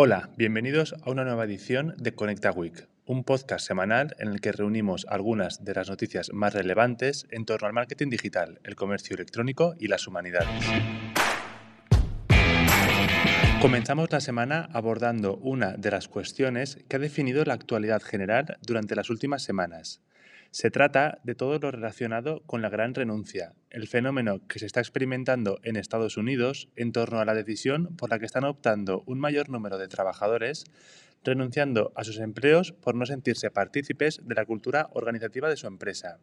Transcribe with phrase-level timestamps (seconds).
[0.00, 4.52] Hola, bienvenidos a una nueva edición de Conecta Week, un podcast semanal en el que
[4.52, 9.74] reunimos algunas de las noticias más relevantes en torno al marketing digital, el comercio electrónico
[9.76, 10.64] y las humanidades.
[13.60, 18.94] Comenzamos la semana abordando una de las cuestiones que ha definido la actualidad general durante
[18.94, 20.00] las últimas semanas.
[20.50, 24.80] Se trata de todo lo relacionado con la gran renuncia, el fenómeno que se está
[24.80, 29.20] experimentando en Estados Unidos en torno a la decisión por la que están optando un
[29.20, 30.64] mayor número de trabajadores
[31.22, 36.18] renunciando a sus empleos por no sentirse partícipes de la cultura organizativa de su empresa.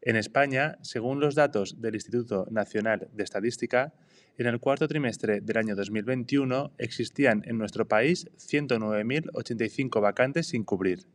[0.00, 3.92] En España, según los datos del Instituto Nacional de Estadística,
[4.38, 11.06] en el cuarto trimestre del año 2021 existían en nuestro país 109.085 vacantes sin cubrir,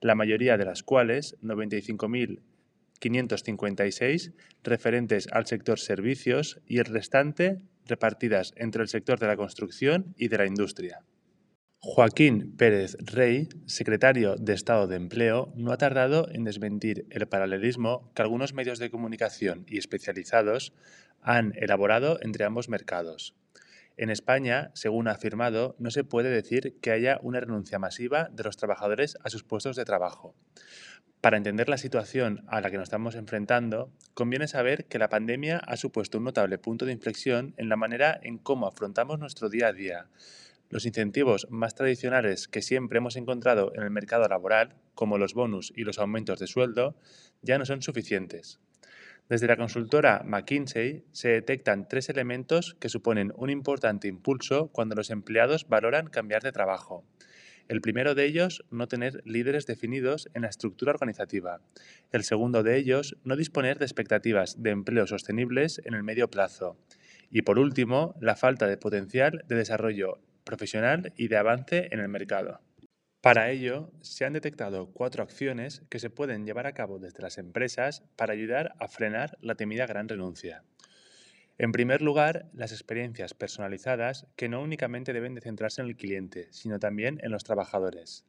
[0.00, 8.82] la mayoría de las cuales, 95.556, referentes al sector servicios y el restante repartidas entre
[8.82, 11.00] el sector de la construcción y de la industria.
[11.78, 18.10] Joaquín Pérez Rey, secretario de Estado de Empleo, no ha tardado en desmentir el paralelismo
[18.14, 20.72] que algunos medios de comunicación y especializados
[21.26, 23.34] han elaborado entre ambos mercados.
[23.96, 28.44] En España, según ha afirmado, no se puede decir que haya una renuncia masiva de
[28.44, 30.36] los trabajadores a sus puestos de trabajo.
[31.20, 35.58] Para entender la situación a la que nos estamos enfrentando, conviene saber que la pandemia
[35.58, 39.66] ha supuesto un notable punto de inflexión en la manera en cómo afrontamos nuestro día
[39.66, 40.06] a día,
[40.70, 45.72] los incentivos más tradicionales que siempre hemos encontrado en el mercado laboral, como los bonus
[45.74, 46.94] y los aumentos de sueldo,
[47.42, 48.60] ya no son suficientes.
[49.28, 55.10] Desde la consultora McKinsey se detectan tres elementos que suponen un importante impulso cuando los
[55.10, 57.04] empleados valoran cambiar de trabajo.
[57.66, 61.60] El primero de ellos, no tener líderes definidos en la estructura organizativa.
[62.12, 66.78] El segundo de ellos, no disponer de expectativas de empleo sostenibles en el medio plazo.
[67.28, 72.08] Y por último, la falta de potencial de desarrollo profesional y de avance en el
[72.08, 72.60] mercado.
[73.26, 77.38] Para ello, se han detectado cuatro acciones que se pueden llevar a cabo desde las
[77.38, 80.62] empresas para ayudar a frenar la temida gran renuncia.
[81.58, 86.46] En primer lugar, las experiencias personalizadas que no únicamente deben de centrarse en el cliente,
[86.52, 88.24] sino también en los trabajadores.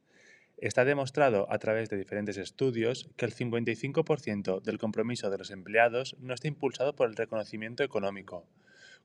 [0.56, 6.16] Está demostrado a través de diferentes estudios que el 55% del compromiso de los empleados
[6.18, 8.48] no está impulsado por el reconocimiento económico.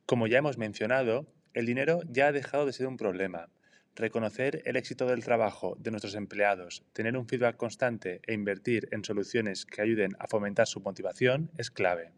[0.08, 3.52] Como ya hemos mencionado, el dinero ya ha dejado de ser un problema.
[3.96, 9.04] Reconocer el éxito del trabajo de nuestros empleados, tener un feedback constante e invertir en
[9.04, 12.12] soluciones que ayuden a fomentar su motivación es clave.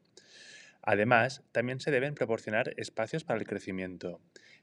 [0.81, 4.21] Además, también se deben proporcionar espacios para el crecimiento.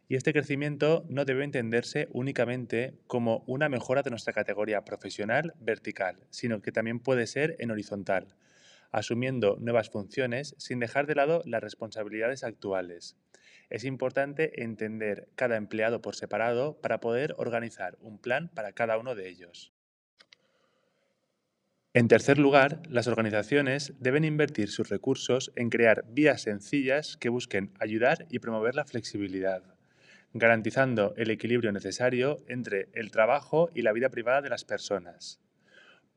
[0.09, 6.17] Y este crecimiento no debe entenderse únicamente como una mejora de nuestra categoría profesional vertical,
[6.31, 8.37] sino que también puede ser en horizontal,
[8.91, 13.17] asumiendo nuevas funciones sin dejar de lado las responsabilidades actuales
[13.73, 19.15] es importante entender cada empleado por separado para poder organizar un plan para cada uno
[19.15, 19.73] de ellos.
[21.95, 27.73] En tercer lugar, las organizaciones deben invertir sus recursos en crear vías sencillas que busquen
[27.81, 29.63] ayudar y promover la flexibilidad,
[30.35, 35.41] garantizando el equilibrio necesario entre el trabajo y la vida privada de las personas.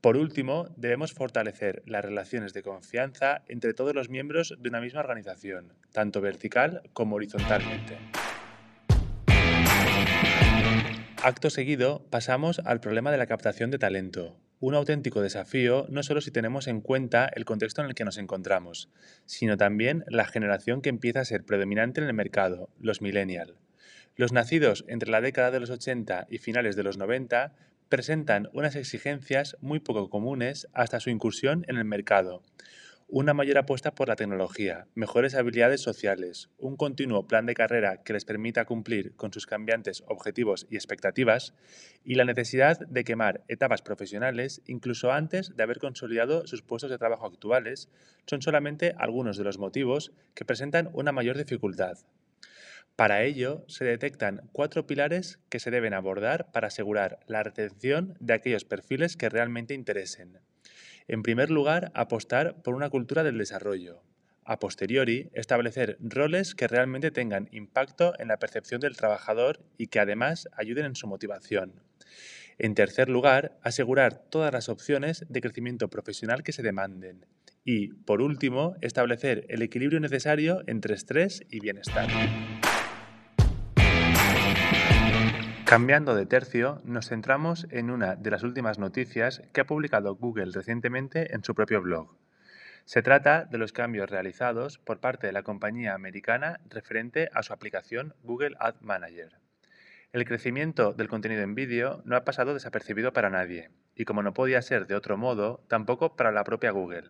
[0.01, 4.99] Por último, debemos fortalecer las relaciones de confianza entre todos los miembros de una misma
[4.99, 7.97] organización, tanto vertical como horizontalmente.
[11.23, 14.37] Acto seguido, pasamos al problema de la captación de talento.
[14.59, 18.17] Un auténtico desafío no solo si tenemos en cuenta el contexto en el que nos
[18.17, 18.89] encontramos,
[19.25, 23.55] sino también la generación que empieza a ser predominante en el mercado, los millennials.
[24.15, 27.53] Los nacidos entre la década de los 80 y finales de los 90
[27.89, 32.41] presentan unas exigencias muy poco comunes hasta su incursión en el mercado.
[33.07, 38.13] Una mayor apuesta por la tecnología, mejores habilidades sociales, un continuo plan de carrera que
[38.13, 41.53] les permita cumplir con sus cambiantes objetivos y expectativas,
[42.03, 46.97] y la necesidad de quemar etapas profesionales incluso antes de haber consolidado sus puestos de
[46.97, 47.89] trabajo actuales,
[48.25, 51.99] son solamente algunos de los motivos que presentan una mayor dificultad.
[52.95, 58.33] Para ello, se detectan cuatro pilares que se deben abordar para asegurar la retención de
[58.33, 60.39] aquellos perfiles que realmente interesen.
[61.07, 64.01] En primer lugar, apostar por una cultura del desarrollo.
[64.45, 69.99] A posteriori, establecer roles que realmente tengan impacto en la percepción del trabajador y que
[69.99, 71.81] además ayuden en su motivación.
[72.57, 77.25] En tercer lugar, asegurar todas las opciones de crecimiento profesional que se demanden.
[77.65, 82.07] Y, por último, establecer el equilibrio necesario entre estrés y bienestar.
[85.65, 90.51] Cambiando de tercio, nos centramos en una de las últimas noticias que ha publicado Google
[90.53, 92.15] recientemente en su propio blog.
[92.85, 97.51] Se trata de los cambios realizados por parte de la compañía americana referente a su
[97.51, 99.39] aplicación Google Ad Manager.
[100.13, 104.35] El crecimiento del contenido en vídeo no ha pasado desapercibido para nadie, y como no
[104.35, 107.09] podía ser de otro modo, tampoco para la propia Google.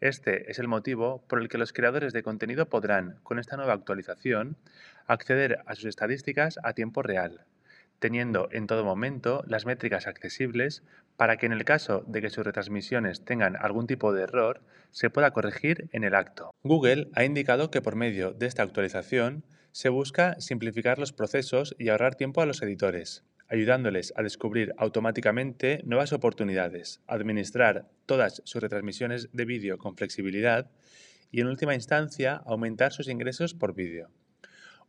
[0.00, 3.74] Este es el motivo por el que los creadores de contenido podrán, con esta nueva
[3.74, 4.56] actualización,
[5.06, 7.44] acceder a sus estadísticas a tiempo real,
[8.00, 10.82] teniendo en todo momento las métricas accesibles
[11.16, 15.10] para que en el caso de que sus retransmisiones tengan algún tipo de error, se
[15.10, 16.50] pueda corregir en el acto.
[16.64, 21.90] Google ha indicado que por medio de esta actualización se busca simplificar los procesos y
[21.90, 29.28] ahorrar tiempo a los editores, ayudándoles a descubrir automáticamente nuevas oportunidades, administrar todas sus retransmisiones
[29.32, 30.70] de vídeo con flexibilidad
[31.30, 34.10] y en última instancia aumentar sus ingresos por vídeo.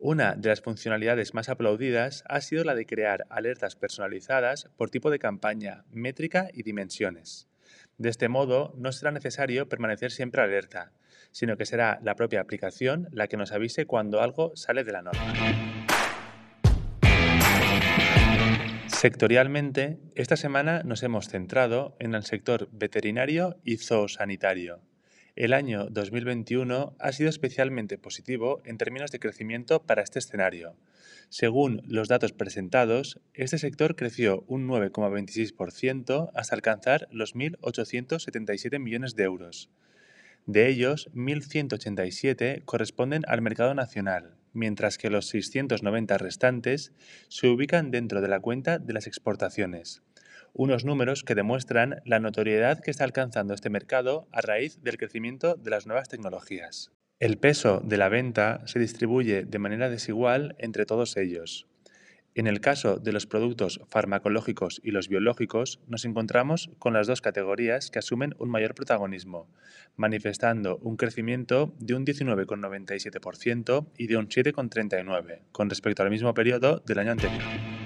[0.03, 5.11] Una de las funcionalidades más aplaudidas ha sido la de crear alertas personalizadas por tipo
[5.11, 7.47] de campaña, métrica y dimensiones.
[7.99, 10.91] De este modo, no será necesario permanecer siempre alerta,
[11.29, 15.03] sino que será la propia aplicación la que nos avise cuando algo sale de la
[15.03, 15.33] norma.
[18.87, 24.81] Sectorialmente, esta semana nos hemos centrado en el sector veterinario y zoosanitario.
[25.41, 30.75] El año 2021 ha sido especialmente positivo en términos de crecimiento para este escenario.
[31.29, 39.23] Según los datos presentados, este sector creció un 9,26% hasta alcanzar los 1.877 millones de
[39.23, 39.71] euros.
[40.45, 46.93] De ellos, 1.187 corresponden al mercado nacional, mientras que los 690 restantes
[47.29, 50.03] se ubican dentro de la cuenta de las exportaciones
[50.53, 55.55] unos números que demuestran la notoriedad que está alcanzando este mercado a raíz del crecimiento
[55.55, 56.91] de las nuevas tecnologías.
[57.19, 61.67] El peso de la venta se distribuye de manera desigual entre todos ellos.
[62.33, 67.19] En el caso de los productos farmacológicos y los biológicos, nos encontramos con las dos
[67.19, 69.49] categorías que asumen un mayor protagonismo,
[69.97, 76.81] manifestando un crecimiento de un 19,97% y de un 7,39% con respecto al mismo periodo
[76.85, 77.80] del año anterior.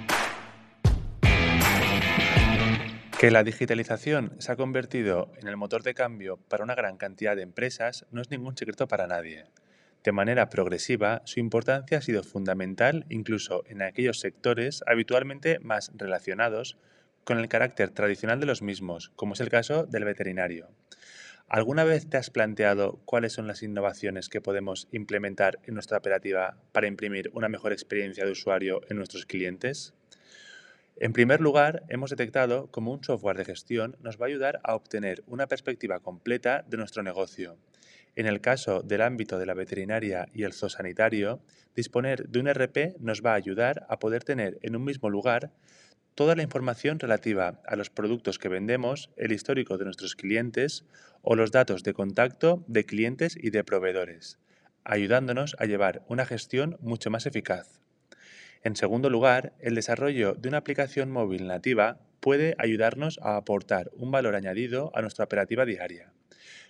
[3.18, 7.34] Que la digitalización se ha convertido en el motor de cambio para una gran cantidad
[7.34, 9.46] de empresas no es ningún secreto para nadie.
[10.04, 16.76] De manera progresiva, su importancia ha sido fundamental incluso en aquellos sectores habitualmente más relacionados
[17.24, 20.68] con el carácter tradicional de los mismos, como es el caso del veterinario.
[21.48, 26.58] ¿Alguna vez te has planteado cuáles son las innovaciones que podemos implementar en nuestra operativa
[26.72, 29.94] para imprimir una mejor experiencia de usuario en nuestros clientes?
[30.98, 34.74] En primer lugar, hemos detectado cómo un software de gestión nos va a ayudar a
[34.74, 37.58] obtener una perspectiva completa de nuestro negocio.
[38.14, 41.42] En el caso del ámbito de la veterinaria y el zoosanitario,
[41.74, 45.52] disponer de un RP nos va a ayudar a poder tener en un mismo lugar
[46.14, 50.86] toda la información relativa a los productos que vendemos, el histórico de nuestros clientes
[51.20, 54.38] o los datos de contacto de clientes y de proveedores,
[54.82, 57.82] ayudándonos a llevar una gestión mucho más eficaz.
[58.66, 64.10] En segundo lugar, el desarrollo de una aplicación móvil nativa puede ayudarnos a aportar un
[64.10, 66.12] valor añadido a nuestra operativa diaria.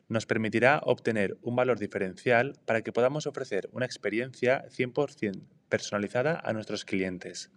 [0.06, 5.40] Nos permitirá obtener un valor diferencial para que podamos ofrecer una experiencia 100%
[5.70, 7.50] personalizada a nuestros clientes,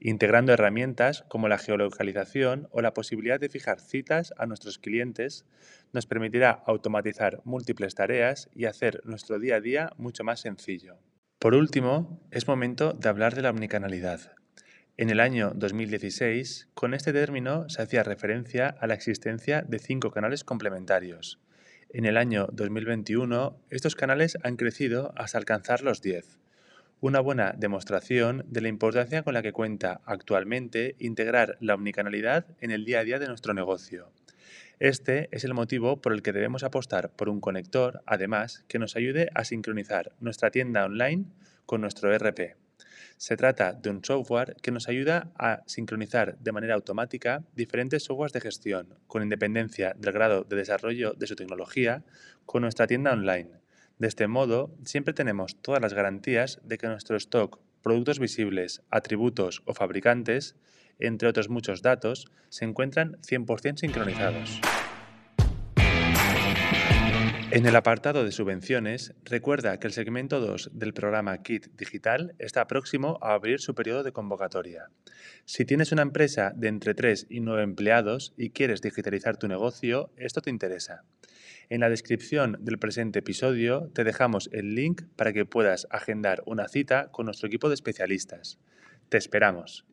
[0.00, 5.44] integrando herramientas como la geolocalización o la posibilidad de fijar citas a nuestros clientes,
[5.92, 10.98] nos permitirá automatizar múltiples tareas y hacer nuestro día a día mucho más sencillo.
[11.38, 14.32] Por último, es momento de hablar de la omnicanalidad.
[14.96, 20.10] En el año 2016, con este término se hacía referencia a la existencia de cinco
[20.10, 21.38] canales complementarios.
[21.90, 26.38] En el año 2021, estos canales han crecido hasta alcanzar los 10.
[27.02, 32.70] Una buena demostración de la importancia con la que cuenta actualmente integrar la omnicanalidad en
[32.70, 34.10] el día a día de nuestro negocio.
[34.78, 38.94] Este es el motivo por el que debemos apostar por un conector, además, que nos
[38.94, 41.24] ayude a sincronizar nuestra tienda online
[41.64, 42.56] con nuestro ERP.
[43.16, 48.34] Se trata de un software que nos ayuda a sincronizar de manera automática diferentes softwares
[48.34, 52.04] de gestión, con independencia del grado de desarrollo de su tecnología,
[52.44, 53.52] con nuestra tienda online.
[53.98, 59.62] De este modo, siempre tenemos todas las garantías de que nuestro stock, productos visibles, atributos
[59.64, 60.54] o fabricantes
[60.98, 64.60] entre otros muchos datos, se encuentran 100% sincronizados.
[67.52, 72.66] En el apartado de subvenciones, recuerda que el segmento 2 del programa KIT Digital está
[72.66, 74.90] próximo a abrir su periodo de convocatoria.
[75.44, 80.10] Si tienes una empresa de entre 3 y 9 empleados y quieres digitalizar tu negocio,
[80.16, 81.04] esto te interesa.
[81.70, 86.68] En la descripción del presente episodio te dejamos el link para que puedas agendar una
[86.68, 88.58] cita con nuestro equipo de especialistas.
[89.08, 89.86] Te esperamos.